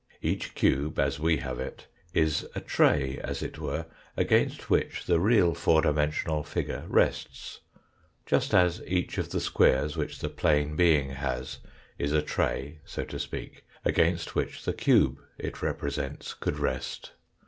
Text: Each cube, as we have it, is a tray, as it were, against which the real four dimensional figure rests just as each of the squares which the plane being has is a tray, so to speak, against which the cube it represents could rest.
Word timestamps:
Each 0.23 0.55
cube, 0.55 0.97
as 0.97 1.19
we 1.19 1.37
have 1.37 1.59
it, 1.59 1.85
is 2.11 2.47
a 2.55 2.59
tray, 2.59 3.19
as 3.23 3.43
it 3.43 3.59
were, 3.59 3.85
against 4.17 4.67
which 4.67 5.05
the 5.05 5.19
real 5.19 5.53
four 5.53 5.83
dimensional 5.83 6.41
figure 6.41 6.85
rests 6.87 7.59
just 8.25 8.55
as 8.55 8.81
each 8.87 9.19
of 9.19 9.29
the 9.29 9.39
squares 9.39 9.95
which 9.95 10.17
the 10.17 10.29
plane 10.29 10.75
being 10.75 11.11
has 11.11 11.59
is 11.99 12.13
a 12.13 12.23
tray, 12.23 12.79
so 12.83 13.05
to 13.05 13.19
speak, 13.19 13.63
against 13.85 14.33
which 14.33 14.65
the 14.65 14.73
cube 14.73 15.19
it 15.37 15.61
represents 15.61 16.33
could 16.33 16.57
rest. 16.57 17.11